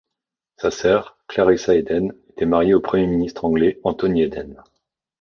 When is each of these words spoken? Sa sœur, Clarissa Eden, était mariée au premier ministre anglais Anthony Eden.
Sa 0.57 0.71
sœur, 0.71 1.15
Clarissa 1.27 1.75
Eden, 1.75 2.11
était 2.31 2.47
mariée 2.47 2.73
au 2.73 2.79
premier 2.79 3.05
ministre 3.05 3.45
anglais 3.45 3.79
Anthony 3.83 4.23
Eden. 4.23 4.59